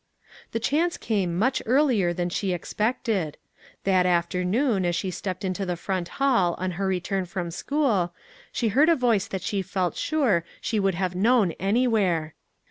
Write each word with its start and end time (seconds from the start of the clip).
The 0.51 0.59
chance 0.59 0.97
came 0.97 1.37
much 1.37 1.61
earlier 1.67 2.11
than 2.11 2.29
she 2.29 2.55
ex 2.55 2.73
pected. 2.73 3.35
That 3.83 4.07
afternoon 4.07 4.83
as 4.83 4.95
she 4.95 5.11
stepped 5.11 5.45
into 5.45 5.63
the 5.63 5.75
front 5.75 6.07
hall 6.17 6.55
on 6.57 6.71
her 6.71 6.87
return 6.87 7.25
from 7.27 7.51
school, 7.51 8.11
she 8.51 8.69
heard 8.69 8.89
a 8.89 8.95
voice 8.95 9.27
that 9.27 9.43
she 9.43 9.61
felt 9.61 9.95
sure 9.95 10.43
she 10.59 10.79
would 10.79 10.95
have 10.95 11.13
known 11.13 11.51
anywhere. 11.59 12.33